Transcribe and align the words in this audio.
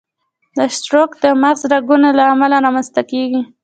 د 0.57 0.59
سټروک 0.75 1.11
د 1.23 1.25
مغز 1.41 1.61
رګونو 1.73 2.07
له 2.17 2.23
امله 2.33 2.57
رامنځته 2.65 3.01
کېږي. 3.11 3.41